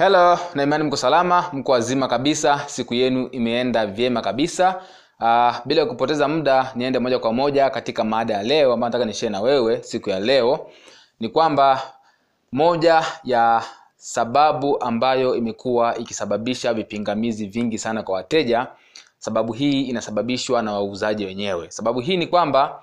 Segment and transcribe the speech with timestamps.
[0.00, 4.82] Hello, na imani mko salama, mko wazima kabisa, siku yenu imeenda vyema kabisa.
[5.20, 9.28] Uh, bila kupoteza muda niende moja kwa moja katika maada ya leo ambayo nataka nishee
[9.28, 10.70] na wewe siku ya leo
[11.20, 11.82] ni kwamba
[12.52, 13.62] moja ya
[13.96, 18.66] sababu ambayo imekuwa ikisababisha vipingamizi vingi sana kwa wateja,
[19.18, 21.70] sababu hii inasababishwa na wauzaji wenyewe.
[21.70, 22.82] Sababu hii ni kwamba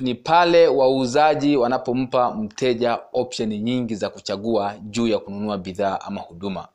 [0.00, 6.68] ni pale wauzaji wanapompa mteja option nyingi za kuchagua juu ya kununua bidhaa ama huduma.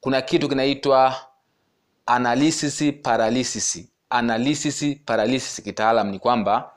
[0.00, 1.14] Kuna kitu kinaitwa
[2.06, 3.88] analysis paralysis.
[4.10, 6.70] Analysis paralysis kitaalam ni kwamba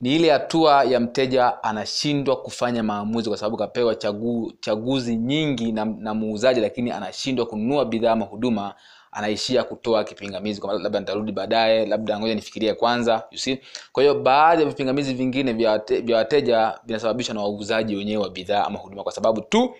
[0.00, 5.84] ni ile hatua ya mteja anashindwa kufanya maamuzi kwa sababu kapewa chagu, chaguzi nyingi na,
[5.84, 8.74] na muuzaji lakini anashindwa kununua bidhaa ama huduma
[9.12, 13.58] anaishia kutoa kipingamizi kwamba labda nitarudi baadaye labda ngoja nifikirie kwanza you see.
[13.92, 18.78] Kwa hiyo baadhi ya vipingamizi vingine vya wateja vinasababishwa na wauzaji wenyewe wa bidhaa ama
[18.78, 19.74] huduma kwa sababu tu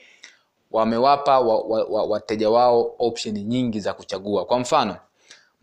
[0.71, 4.45] wamewapa wa, wa, wa, wateja wao option nyingi za kuchagua.
[4.45, 4.97] Kwa mfano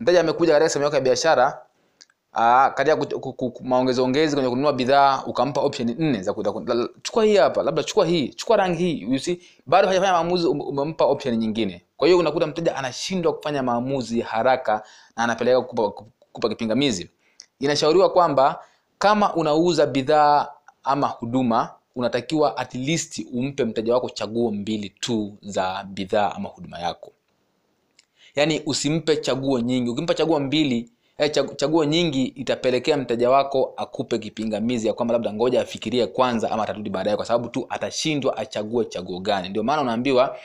[0.00, 1.58] mteja amekuja katika sehemu yako ya biashara
[2.74, 2.96] katika
[3.64, 6.34] maongezo ongezi kwenye kununua bidhaa ukampa option nne za
[7.02, 9.40] chukua hii hapa labda chukua hii chukua rangi hii you see.
[9.66, 14.72] Bado hajafanya maamuzi umempa option nyingine kwa hiyo unakuta mteja anashindwa kufanya maamuzi haraka
[15.16, 15.90] na anapeleka kupa,
[16.32, 17.10] kupa kipingamizi.
[17.58, 18.64] Inashauriwa kwamba
[18.98, 20.48] kama unauza bidhaa
[20.84, 26.78] ama huduma unatakiwa at least umpe mteja wako chaguo mbili tu za bidhaa ama huduma
[26.78, 27.12] yako.
[28.34, 29.90] Yaani usimpe chaguo nyingi.
[29.90, 35.60] Ukimpa chaguo mbili eh, chaguo nyingi itapelekea mteja wako akupe kipingamizi ya kwamba labda ngoja
[35.60, 39.48] afikirie kwanza ama atarudi baadaye kwa sababu tu atashindwa achague chaguo gani.
[39.48, 40.36] Ndio maana unaambiwa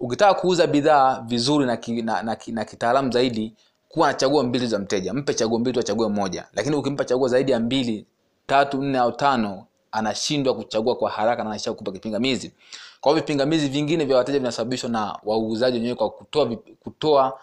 [0.00, 3.54] ukitaka kuuza bidhaa vizuri na, ki, na, na, na kitaalamu zaidi
[3.88, 5.14] kuwa na chaguo mbili za mteja.
[5.14, 6.44] Mpe chaguo mbili achague moja.
[6.52, 8.06] Lakini ukimpa chaguo zaidi ya mbili
[8.46, 12.52] tatu nne au tano anashindwa kuchagua kwa haraka na anaishia kupa kipingamizi.
[13.00, 17.40] Kwa hiyo vipingamizi vingine vya wateja vinasababishwa na wauzaji wenyewe kwa kutoa kutoa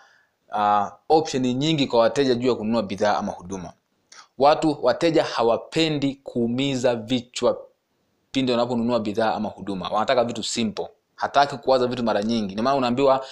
[0.51, 3.73] uh, option nyingi kwa wateja juu ya kununua bidhaa ama huduma.
[4.37, 7.61] Watu wateja hawapendi kuumiza vichwa
[8.31, 9.89] pindi wanaponunua bidhaa ama huduma.
[9.89, 10.87] Wanataka vitu simple
[11.21, 12.53] hataki kuwaza vitu mara nyingi.
[12.53, 13.25] Ndio maana unaambiwa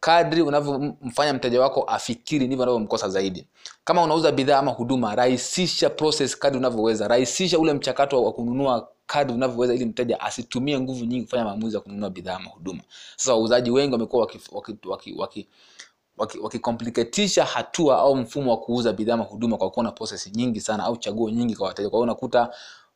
[0.00, 3.46] kadri unavyomfanya mteja wako afikiri ndivyo unavyomkosa zaidi.
[3.84, 7.08] Kama unauza bidhaa ama huduma rahisisha process kadri unavyoweza.
[7.08, 11.80] Rahisisha ule mchakato wa kununua kadri unavyoweza ili mteja asitumie nguvu nyingi kufanya maamuzi ya
[11.82, 12.80] kununua bidhaa ama huduma.
[13.16, 18.92] Sasa wauzaji wengi wamekuwa wakicompliketisha waki, waki, waki, waki, waki hatua au mfumo wa kuuza
[18.92, 21.90] bidhaa ama huduma kwa kuwa na process nyingi sana au chaguo nyingi kwa wateja.
[21.90, 22.50] Kwa hiyo unakuta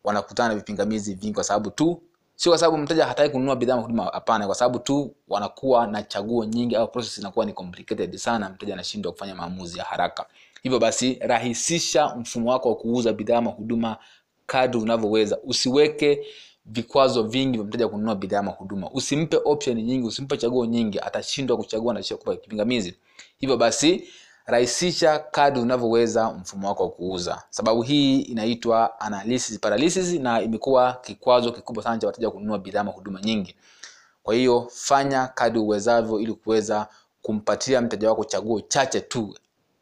[0.04, 2.02] wanakutana na vipingamizi vingi kwa sababu tu
[2.36, 4.46] sio kwa sababu mteja hataki kununua bidhaa huduma hapana.
[4.46, 9.12] Kwa sababu tu wanakuwa na chaguo nyingi au process inakuwa ni complicated sana mteja anashindwa
[9.12, 10.26] kufanya maamuzi ya haraka.
[10.62, 13.96] Hivyo basi rahisisha mfumo wako wa kuuza bidhaa ama huduma
[14.46, 15.38] kadri unavyoweza.
[15.44, 16.26] Usiweke
[16.66, 18.90] vikwazo vingi vya mteja kununua bidhaa ama huduma.
[18.90, 22.02] Usimpe option nyingi usimpe chaguo nyingi atashindwa kuchagua na
[22.40, 22.94] kipingamizi.
[23.38, 24.08] Hivyo basi
[24.46, 27.42] rahisisha kadi unavyoweza mfumo wako wa kuuza.
[27.50, 32.90] Sababu hii inaitwa analysis paralysis na imekuwa kikwazo kikubwa sana cha wateja kununua bidhaa na
[32.90, 33.56] huduma nyingi.
[34.22, 36.88] Kwa hiyo fanya kadi uwezavyo ili kuweza
[37.22, 39.34] kumpatia mteja wako chaguo chache tu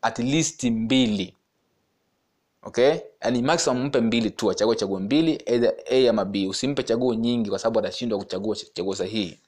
[0.03, 1.35] at least mbili.
[2.63, 2.95] Okay?
[3.23, 6.47] Yani maximum mpe mbili tu achague chaguo mbili either a ama b.
[6.47, 9.39] Usimpe chaguo nyingi kwa sababu atashindwa kuchagua chaguo sahihi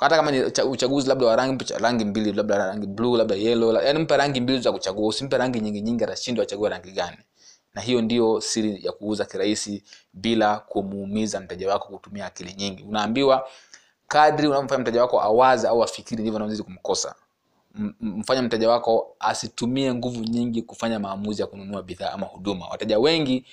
[0.00, 3.98] hata kama ni uchaguzi labda wa rangi rangi mbili labda rangi blue labda yellow yani
[3.98, 7.16] mpe rangi mbili za kuchagua usimpe rangi nyingi nyingi atashindwa achague rangi gani.
[7.74, 12.82] Na hiyo ndio siri ya kuuza kirahisi bila kumuumiza mteja wako kutumia akili nyingi.
[12.82, 13.48] Unaambiwa
[14.08, 17.14] kadri unamfanya mteja wako awaze au afikiri ndivyo unavyozidi kumkosa.
[18.00, 22.66] Mfanya mteja wako asitumie nguvu nyingi kufanya maamuzi ya kununua bidhaa ama huduma.
[22.68, 23.46] Wateja wengi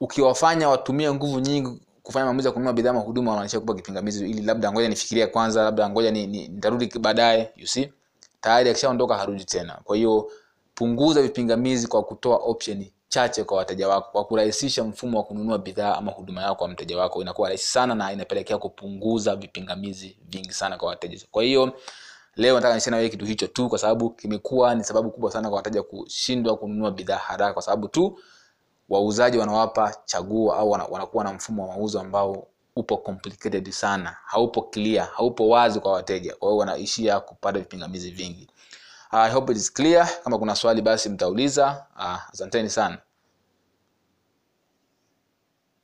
[0.00, 4.42] ukiwafanya watumie nguvu nyingi kufanya maamuzi ya kununua bidhaa ama huduma wanaanisha kupa kipingamizi ili
[4.42, 7.92] labda ngoja nifikirie kwanza labda ngoja ni, ni, nitarudi baadaye you see.
[8.40, 9.78] Tayari akishaondoka harudi tena.
[9.84, 10.30] Kwa hiyo
[10.74, 15.94] punguza vipingamizi kwa kutoa option chache kwa wateja wako kwa kurahisisha mfumo wa kununua bidhaa
[15.96, 17.22] ama huduma yako kwa mteja wako.
[17.22, 21.20] Inakuwa rahisi sana na inapelekea kupunguza vipingamizi vingi sana kwa wateja.
[21.30, 21.72] Kwa hiyo
[22.36, 25.56] leo nataka nishana wewe kitu hicho tu kwa sababu kimekuwa ni sababu kubwa sana kwa
[25.56, 28.18] wateja kushindwa kununua bidhaa haraka kwa sababu tu
[28.88, 32.46] wauzaji wanawapa chaguo au wanakuwa na mfumo wa mauzo ambao
[32.76, 36.34] upo complicated sana haupo clear haupo wazi kwa wateja.
[36.36, 38.48] Kwa hiyo wanaishia kupata vipingamizi vingi.
[39.10, 40.08] I hope it is clear.
[40.24, 41.86] Kama kuna swali basi mtauliza.
[41.96, 42.98] Uh, asanteni sana